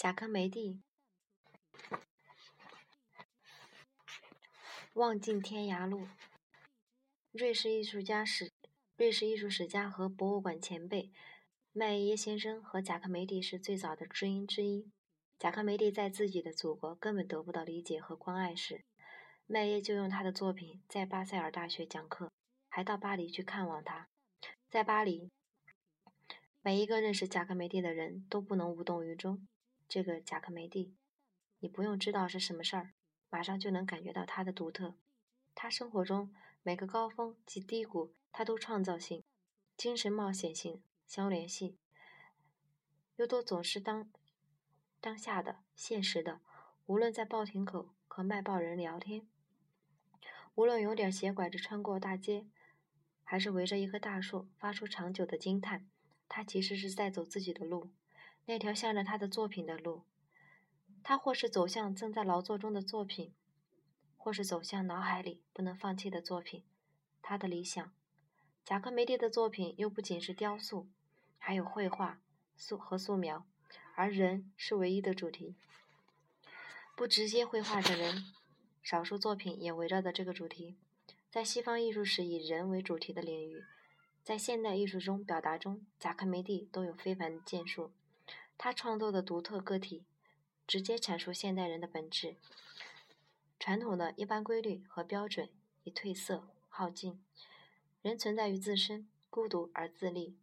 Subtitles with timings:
[0.00, 0.80] 贾科梅蒂，
[4.94, 6.08] 望尽天涯路。
[7.32, 8.50] 瑞士艺术家史，
[8.96, 11.12] 瑞士艺术史家和博物馆前辈
[11.74, 14.90] 麦耶先生和贾科梅蒂是最早的知音之一。
[15.38, 18.86] 贾科梅蒂在自己的祖国根本得不到理解和关爱时，
[19.44, 22.32] 麦耶就用他的作品在巴塞尔大学讲课，
[22.70, 24.08] 还到巴黎去看望他。
[24.70, 25.30] 在巴黎，
[26.62, 29.46] 每一个认识贾科梅蒂的人都不能无动于衷。
[29.90, 30.94] 这个贾克梅蒂，
[31.58, 32.92] 你不用知道是什么事儿，
[33.28, 34.94] 马上就能感觉到他的独特。
[35.52, 36.32] 他生活中
[36.62, 39.24] 每个高峰及低谷，他都创造性、
[39.76, 41.76] 精神冒险性相联系，
[43.16, 44.08] 又都总是当
[45.00, 46.40] 当下的、现实的。
[46.86, 49.26] 无论在报亭口和卖报人聊天，
[50.54, 52.46] 无论有点斜拐着穿过大街，
[53.24, 55.90] 还是围着一棵大树发出长久的惊叹，
[56.28, 57.90] 他其实是在走自己的路。
[58.46, 60.02] 那条向着他的作品的路，
[61.02, 63.32] 他或是走向正在劳作中的作品，
[64.16, 66.64] 或是走向脑海里不能放弃的作品。
[67.22, 67.92] 他的理想，
[68.64, 70.88] 贾科梅蒂的作品又不仅是雕塑，
[71.38, 72.20] 还有绘画、
[72.56, 73.46] 素和素描，
[73.94, 75.54] 而人是唯一的主题。
[76.96, 78.24] 不直接绘画的人，
[78.82, 80.76] 少数作品也围绕着这个主题。
[81.30, 83.64] 在西方艺术史以人为主题的领域，
[84.24, 87.92] 在现代艺术中表达中，贾科梅蒂都有非凡的建树。
[88.62, 90.04] 他创作的独特个体，
[90.66, 92.36] 直接阐述现代人的本质。
[93.58, 95.48] 传统的一般规律和标准
[95.84, 97.24] 已褪色耗尽，
[98.02, 100.36] 人存在于自身，孤独而自立。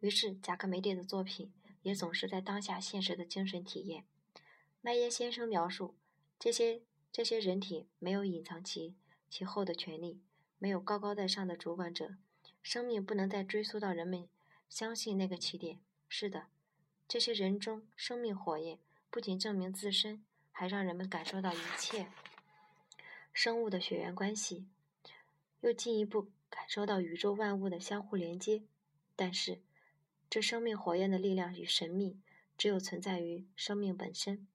[0.00, 4.04] 于是，贾克梅蒂的作品也总是在当下现实的精神体验。
[4.80, 5.94] 麦耶先生描述，
[6.36, 8.96] 这些这些人体没有隐藏其
[9.30, 10.20] 其后的权利，
[10.58, 12.16] 没有高高在上的主管者，
[12.60, 14.28] 生命不能再追溯到人们
[14.68, 15.78] 相信那个起点。
[16.08, 16.48] 是的。
[17.06, 18.78] 这些人中，生命火焰
[19.10, 22.08] 不仅证明自身，还让人们感受到一切
[23.32, 24.66] 生物的血缘关系，
[25.60, 28.64] 又进一步感受到宇宙万物的相互连接。
[29.14, 29.62] 但是，
[30.28, 32.18] 这生命火焰的力量与神秘，
[32.58, 34.48] 只有存在于生命本身。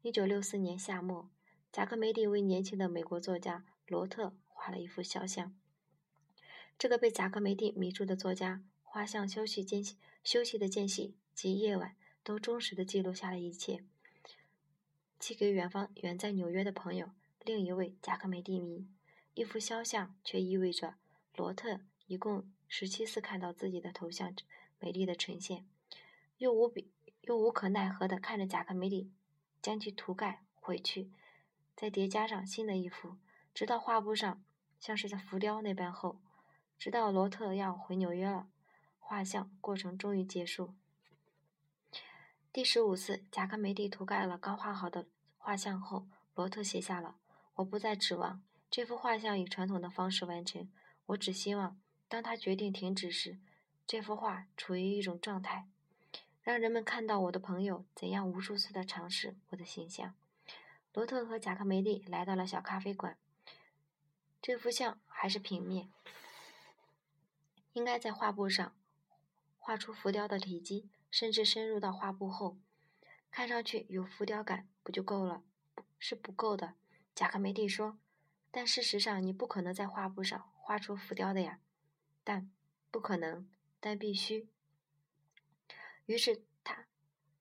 [0.00, 1.30] 一九六四年夏末，
[1.70, 5.56] 贾科梅蒂为年轻的美国作家罗特画了一幅肖像。
[6.76, 11.16] 这个被贾科梅蒂迷住的作家，画像休息间隙休息的间隙。
[11.34, 13.82] 及夜晚都忠实地记录下了一切，
[15.18, 17.10] 寄给远方远在纽约的朋友，
[17.42, 18.86] 另一位贾科梅蒂迷。
[19.32, 20.96] 一幅肖像却意味着
[21.34, 24.34] 罗特一共十七次看到自己的头像
[24.78, 25.66] 美丽的呈现，
[26.36, 26.92] 又无比
[27.22, 29.10] 又无可奈何地看着贾科梅蒂
[29.62, 31.10] 将其涂盖回去，
[31.74, 33.16] 再叠加上新的一幅，
[33.54, 34.44] 直到画布上
[34.78, 36.20] 像是在浮雕那般厚，
[36.78, 38.50] 直到罗特要回纽约了，
[39.12, 40.72] 画像过程终于结束。
[42.50, 45.06] 第十五次，贾克梅蒂涂盖了刚画好的
[45.36, 47.16] 画像后，罗特写下了
[47.56, 50.66] ：“我不再指望这幅画像以传统的方式完成，
[51.04, 51.78] 我只希望，
[52.08, 53.36] 当他决定停止时，
[53.86, 55.68] 这幅画处于一种状态，
[56.42, 60.14] 让人们看到我的朋友怎样无数次的尝试我的形象。”
[60.94, 63.18] 罗特和贾克梅蒂来到了小咖啡馆。
[64.40, 65.90] 这幅像还是平面，
[67.74, 68.74] 应该在画布上
[69.64, 70.90] 画出浮雕的体积。
[71.12, 72.56] 甚至深入到画布后，
[73.30, 75.42] 看上去有浮雕感，不就够了？
[75.98, 76.72] 是不够的，
[77.14, 77.98] 贾科梅蒂说。
[78.50, 81.60] 但事实上，你不可能在画布上画出浮雕的呀。
[82.24, 82.50] 但
[82.90, 83.46] 不可能，
[83.78, 84.48] 但必须。
[86.06, 86.86] 于是他，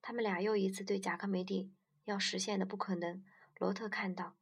[0.02, 1.72] 他们俩又一次对贾科梅蒂
[2.04, 3.24] 要实现的不可能。
[3.58, 4.36] 罗特看到，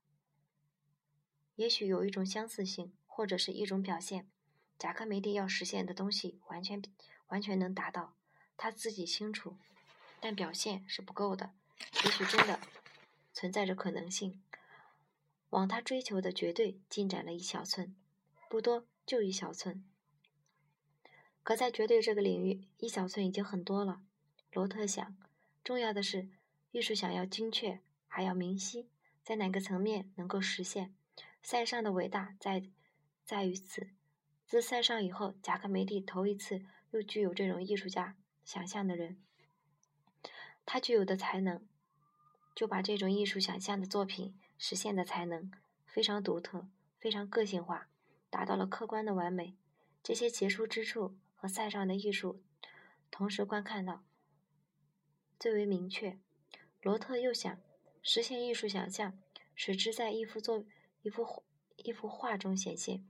[1.56, 4.28] 也许有一种相似性，或者是一种表现，
[4.80, 6.82] 贾科梅蒂要实现的东西，完全
[7.30, 8.16] 完全能达到。
[8.58, 9.58] 他自己清楚，
[10.20, 11.54] 但表现是不够的。
[12.04, 12.60] 也许真的
[13.34, 14.44] 存在着可能性，
[15.50, 17.96] 往他追求的绝对进展了一小寸，
[18.50, 19.86] 不多，就一小寸。
[21.42, 24.02] 可在绝对这个领域，一小寸已经很多了。
[24.52, 25.16] 罗特想，
[25.64, 26.30] 重要的是，
[26.72, 28.90] 艺术想要精确，还要明晰，
[29.24, 30.94] 在哪个层面能够实现？
[31.42, 32.64] 塞尚的伟大在
[33.24, 33.90] 在于此。
[34.46, 38.16] 自塞尚以后，贾科梅蒂头一次又具有这种艺术家。
[38.44, 39.22] 想象的人，
[40.66, 41.68] 他具有的才能，
[42.56, 45.52] 就把这种艺术想象的作品实现的才能
[45.86, 47.90] 非常独特，非常个性化，
[48.32, 49.56] 达到了客观的完美。
[50.02, 52.42] 这些杰出之处和塞尚的艺术
[53.12, 54.04] 同时观看到
[55.40, 56.18] 最为明确。
[56.82, 57.60] 罗特又想
[58.02, 59.20] 实现艺术想象，
[59.54, 60.66] 使之在一幅作
[61.04, 61.44] 一幅
[61.76, 63.06] 一幅画中显现，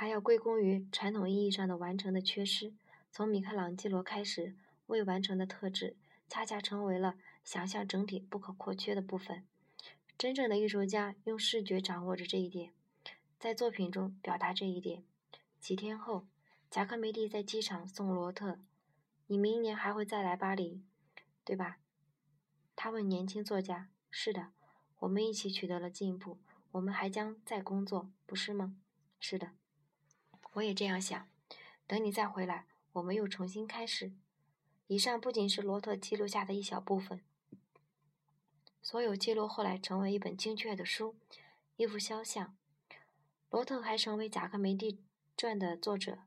[0.00, 2.72] 还要归功于传统意义上的完成的缺失。
[3.12, 4.56] 从米开朗基罗开始，
[4.86, 5.94] 未完成的特质
[6.26, 9.44] 恰恰成为了想象整体不可或缺的部分。
[10.16, 12.72] 真正的艺术家用视觉掌握着这一点，
[13.38, 15.04] 在作品中表达这一点。
[15.58, 16.26] 几天后，
[16.70, 18.58] 贾科梅蒂在机场送罗特
[19.28, 20.82] ：“你明年还会再来巴黎，
[21.44, 21.76] 对吧？”
[22.74, 24.52] 他问年轻作家：“是的，
[25.00, 26.38] 我们一起取得了进步，
[26.70, 28.78] 我们还将再工作，不是吗
[29.20, 29.52] ？”“是的，
[30.52, 31.28] 我也这样想。
[31.86, 34.12] 等你再回来，我们又重新开始。”
[34.88, 37.20] 以上不仅是罗特记录下的一小部分，
[38.82, 41.14] 所有记录后来成为一本精确的书，
[41.76, 42.56] 一幅肖像。
[43.50, 45.00] 罗特还成为贾克梅蒂
[45.36, 46.18] 传的作者。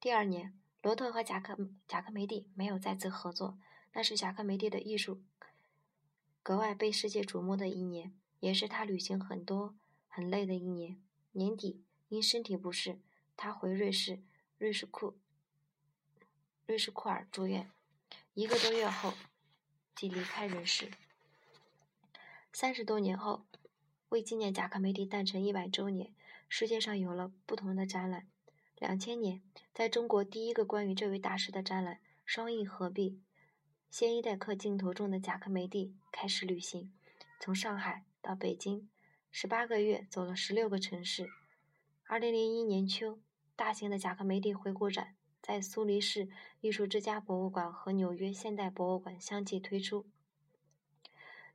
[0.00, 1.56] 第二年，罗特和贾克
[1.86, 3.56] 贾克梅蒂没有再次合作，
[3.92, 5.22] 那是贾克梅蒂的艺术
[6.42, 9.76] 格外被世界瞩目的一年，也是他旅行很多
[10.08, 11.00] 很累的一年。
[11.30, 12.98] 年底，因身体不适，
[13.36, 14.20] 他回瑞士
[14.58, 15.16] 瑞士库。
[16.66, 17.70] 瑞士库尔住院，
[18.34, 19.14] 一个多月后
[19.94, 20.90] 即离开人世。
[22.52, 23.44] 三十多年后，
[24.10, 26.14] 为纪念贾科梅蒂诞辰一百周年，
[26.48, 28.28] 世界上有了不同的展览。
[28.76, 29.42] 两千年，
[29.72, 33.20] 在中国第一个关于这位大师的展览“双翼合璧”，
[33.90, 36.92] 先一代克镜头中的贾科梅蒂开始旅行，
[37.40, 38.88] 从上海到北京，
[39.30, 41.30] 十八个月走了十六个城市。
[42.14, 43.18] 二零零一年秋，
[43.56, 45.16] 大型的贾科梅蒂回顾展。
[45.42, 46.28] 在苏黎世
[46.60, 50.06] 艺术之家博物馆和纽约现代博物馆相继推出。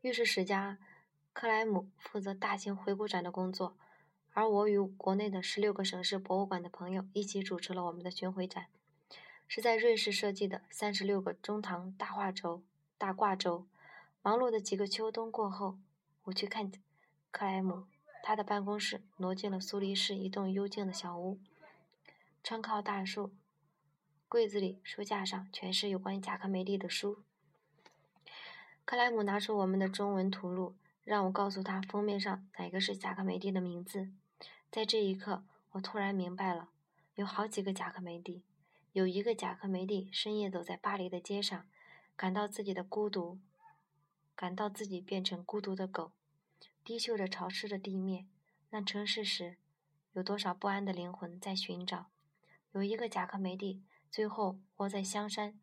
[0.01, 0.77] 艺术史家
[1.31, 3.77] 克莱姆负责大型回顾展的工作，
[4.31, 8.65] 而我与国内的十六个省市博物馆的朋友一起主持了我们的巡回展。
[9.47, 12.63] 是在瑞士设计的三十六个中堂大画轴、
[12.97, 13.65] 大挂轴。
[14.21, 15.79] 忙碌的几个秋冬过后，
[16.23, 16.69] 我去看
[17.31, 17.85] 克莱姆，
[18.30, 21.40] 他的办公室挪进了苏黎世一栋幽静的小屋，
[22.44, 23.31] 窗靠大树。
[24.28, 27.24] 柜子里、书架上全是有关于贾科梅蒂的书。
[28.86, 34.12] 克莱姆拿出我们的中文图录，让我告诉他封面上哪个是贾科梅蒂的名字。
[34.70, 36.70] 在这一刻，我突然明白了，
[37.16, 38.44] 有好几个贾科梅蒂。
[38.94, 41.68] 有一个贾科梅蒂深夜走在巴黎的街上，
[42.16, 43.40] 感到自己的孤独，
[44.36, 46.12] 感到自己变成孤独的狗，
[46.89, 48.27] 低嗅着潮湿的地面。
[48.71, 49.57] 那城市时，
[50.13, 52.07] 有多少不安的灵魂在寻找？
[52.71, 53.83] 有一个贾克梅蒂。
[54.09, 55.59] 最后，活在香山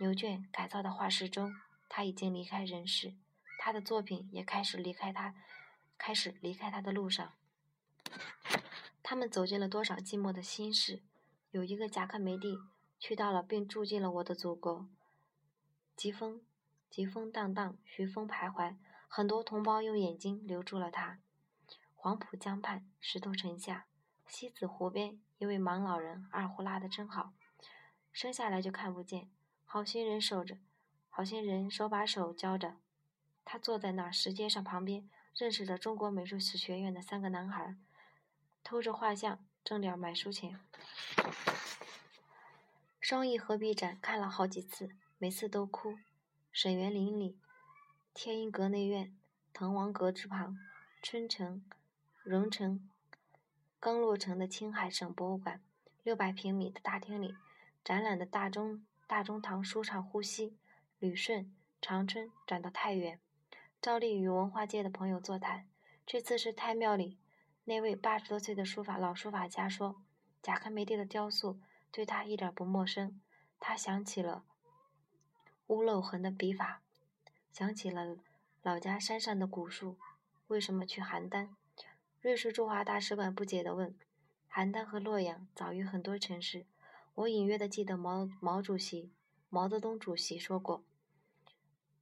[0.00, 1.56] 牛圈改造的画室中，
[1.88, 3.14] 他已经离开人世，
[3.58, 5.34] 他的作品也开始离开他，
[5.96, 7.32] 开始离开他的路上。
[9.02, 11.00] 他们走进了多少寂寞的心事？
[11.52, 12.58] 有一个贾克梅蒂
[12.98, 14.86] 去到了并住进了我的祖国，
[15.96, 16.42] 疾风，
[16.90, 18.76] 疾风荡荡，徐风徘徊，
[19.16, 21.20] 很多同胞用眼睛留住了他。
[21.94, 23.86] 黄浦江畔，石头城下，
[24.26, 27.32] 西子湖边，一位盲老人，二胡拉得真好。
[28.12, 29.30] 生下来就看不见，
[29.64, 30.58] 好心人守着，
[31.08, 32.74] 好心人手把手教着。
[33.44, 37.76] 他坐在那石阶上旁边，认识着中国美术史学院的三个男孩，
[38.64, 40.58] 偷着画像挣点买书钱。
[43.00, 45.98] 双翼合璧展看了好几次，每次都哭。
[46.50, 47.38] 沈园林里，
[48.14, 49.12] 天音阁内院，
[49.52, 50.56] 滕王阁之旁，
[51.02, 51.64] 春城、
[52.22, 52.88] 荣城、
[53.80, 55.60] 刚落成的青海省博物馆，
[56.04, 57.34] 六百平米的大厅里。
[57.82, 60.56] 展览的大中大中堂舒畅呼吸，
[61.00, 61.52] 旅顺、
[61.82, 63.18] 长春转到太原，
[63.82, 65.68] 照例与文化界的朋友座谈。
[66.06, 67.18] 这次是太庙里
[67.64, 70.00] 那位八十多岁的书法老书法家说，
[70.40, 71.58] 贾科梅蒂的雕塑
[71.90, 73.20] 对他一点不陌生。
[73.58, 74.44] 他想起了
[75.66, 76.80] 屋漏痕的笔法，
[77.54, 78.16] 想起了
[78.62, 79.96] 老家山上的古树。
[80.48, 81.50] 为什么去邯郸？
[82.20, 83.94] 瑞士驻华大使馆不解地问。
[84.52, 86.66] 邯郸和洛阳早于很多城市。
[87.14, 89.12] 我隐约的记得毛毛主席、
[89.50, 90.82] 毛泽东主席说过：“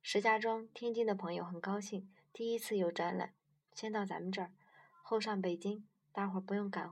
[0.00, 3.35] 石家庄、天津的朋友很高兴，第一次有展览，
[3.75, 4.50] 先到咱们这儿，
[5.02, 6.90] 后上北京，大伙儿不用赶，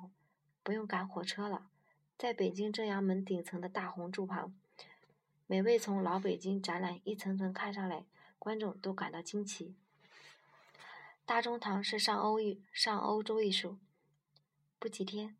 [0.62, 1.70] 不用赶火车了。
[2.18, 4.54] 在北京正阳门顶层的大红柱旁，
[5.46, 8.04] 每位从老北京展览一层层看上来，
[8.40, 9.76] 观众都感到惊奇。
[11.24, 13.78] 大中堂是上欧艺上欧洲艺术，
[14.80, 15.36] 不几天。”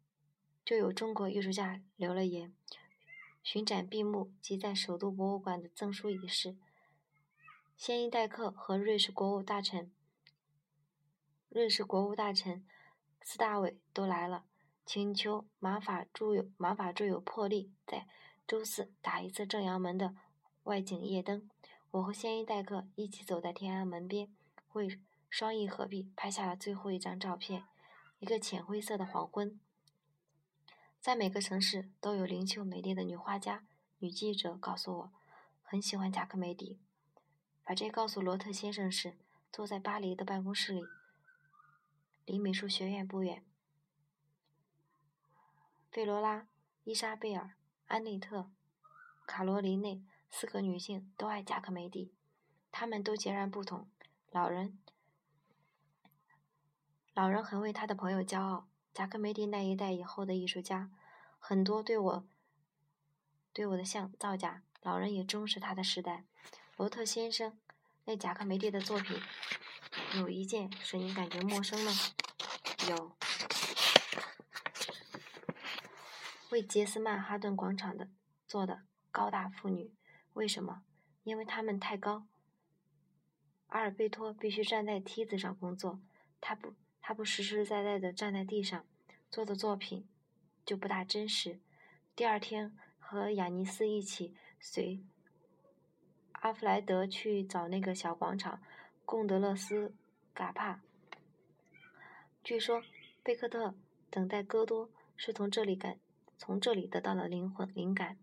[0.62, 2.54] 就有中国艺术家留了言。
[3.42, 6.56] 巡展闭幕及在首都博物馆的赠书仪式，
[7.76, 9.90] 先一代克和瑞士国务大臣、
[11.48, 12.64] 瑞士国务大臣
[13.22, 14.44] 斯大伟都来了，
[14.86, 18.06] 请求马法诸有马法诸有破例在
[18.46, 20.14] 周四打一次正阳门的
[20.64, 21.48] 外景夜灯。
[21.92, 24.32] 我和先一代克一起走在天安门边，
[24.74, 27.64] 为双翼合璧拍下了最后一张照片，
[28.20, 29.58] 一个浅灰色的黄昏。
[31.00, 33.66] 在每个城市都有灵秀美丽的女画家、
[33.98, 35.12] 女记者告诉我，
[35.62, 36.78] 很喜欢贾克梅蒂。
[37.64, 39.16] 把这告诉罗特先生时，
[39.52, 40.82] 坐在巴黎的办公室里，
[42.24, 43.44] 离美术学院不远。
[45.90, 46.46] 费罗拉、
[46.84, 47.54] 伊莎贝尔、
[47.86, 48.48] 安内特、
[49.26, 52.14] 卡罗琳内四个女性都爱贾克梅蒂，
[52.70, 53.90] 她们都截然不同。
[54.30, 54.78] 老人，
[57.14, 58.68] 老人很为他的朋友骄傲。
[58.94, 60.90] 贾克梅蒂那一代以后的艺术家，
[61.38, 62.26] 很多对我，
[63.52, 64.62] 对我的像造假。
[64.82, 66.24] 老人也重视他的时代。
[66.76, 67.58] 罗特先生，
[68.04, 69.20] 那贾克梅蒂的作品，
[70.16, 71.92] 有一件使你感觉陌生吗？
[72.88, 73.16] 有，
[76.50, 78.08] 为杰斯曼哈顿广场的
[78.46, 79.92] 做的高大妇女。
[80.34, 80.82] 为什么？
[81.24, 82.26] 因为他们太高。
[83.68, 86.00] 阿尔贝托必须站在梯子上工作，
[86.40, 86.74] 他不。
[87.02, 88.84] 他不实实在在的站在地上
[89.30, 90.06] 做的作品，
[90.64, 91.58] 就不大真实。
[92.14, 95.00] 第二天和雅尼斯一起随
[96.32, 98.62] 阿弗莱德去找那个小广场
[99.04, 99.92] 贡德勒斯
[100.34, 100.82] 嘎帕。
[102.44, 102.84] 据说
[103.24, 103.74] 贝克特
[104.10, 105.98] 等待戈多是从这里感
[106.36, 108.18] 从这里得到了灵魂灵感。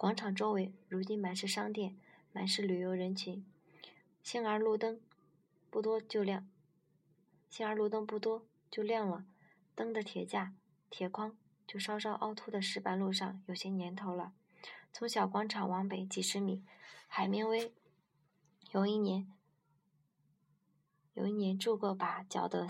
[0.00, 1.94] 广场周围如今满是商店，
[2.32, 3.44] 满是旅游人群。
[4.22, 4.98] 幸而路灯
[5.68, 6.48] 不多就亮。
[7.50, 9.26] 幸而路灯不多，就亮了。
[9.74, 10.54] 灯的铁架、
[10.88, 14.32] 铁框就稍稍凹凸的石板路上有些年头了。
[14.90, 16.64] 从小广场往北几十米，
[17.06, 17.74] 海明威
[18.70, 19.30] 有一年
[21.12, 22.66] 有一年住过把角的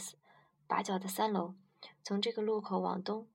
[0.66, 1.54] 把角的三楼。
[2.02, 3.28] 从这个路口往东，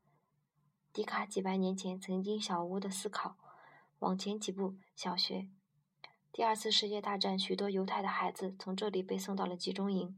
[0.91, 3.37] 迪卡几百年前曾经小屋的思考。
[4.05, 5.47] 往前几步，小学。
[6.31, 10.15] 第二次世界大战，许多犹太的孩子从这里被送到了集中营。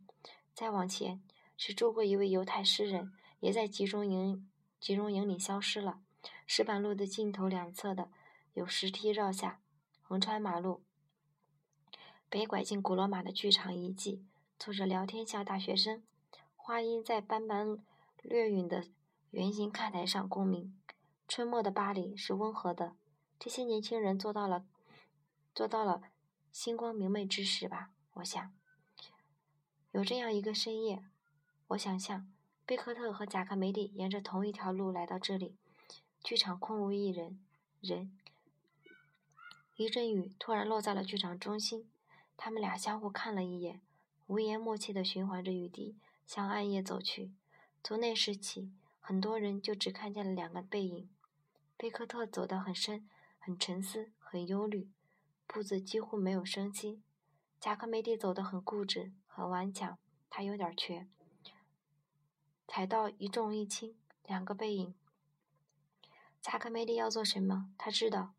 [0.53, 1.23] 再往前
[1.55, 4.49] 是住过一位犹太诗人，也在集中营
[4.81, 6.01] 集中营里消失了。
[6.45, 8.09] 石板路的尽头两侧的
[8.53, 9.61] 有石梯绕下，
[10.01, 10.83] 横穿马路，
[12.29, 14.25] 北拐进古罗马的剧场遗迹，
[14.59, 16.03] 坐着聊天像大学生。
[16.57, 17.77] 话音在斑斑
[18.21, 18.83] 掠影的
[19.31, 20.77] 圆形看台上共鸣。
[21.25, 22.97] 春末的巴黎是温和的，
[23.39, 24.65] 这些年轻人做到了
[25.53, 26.01] 做到了
[26.51, 28.53] 星光明媚之时吧，我想。
[29.91, 31.03] 有这样一个深夜，
[31.67, 32.31] 我想象
[32.65, 35.55] 贝克特和贾克梅蒂沿着同一条路来到这里，
[36.23, 37.39] 剧场空无一人。
[37.79, 38.17] 人，
[39.75, 41.87] 一阵雨突然落在了剧场中心，
[42.35, 43.81] 他们俩相互看了一眼，
[44.25, 47.31] 无言默契地循环着雨滴向暗夜走去。
[47.83, 51.07] 从那时起，很多人就只看见了两个背影。
[51.77, 53.07] 贝克特走得很深，
[53.47, 54.89] 很沉思，很忧虑，
[55.47, 57.01] 步子几乎没有生机。
[57.61, 59.13] 贾克梅蒂走得很固执。
[59.25, 59.97] 很顽强，
[60.29, 61.07] 他有点瘸。
[62.67, 64.93] 踩到一重一轻，两个背影。
[66.41, 67.71] 贾克梅蒂要做什么？
[67.77, 68.33] 他知道，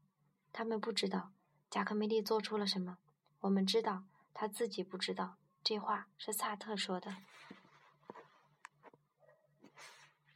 [0.52, 1.30] 他们不知道。
[1.70, 2.98] 贾克梅蒂做出了什么？
[3.40, 5.36] 我们知道，他自己不知道。
[5.64, 7.16] 这话是萨特说的。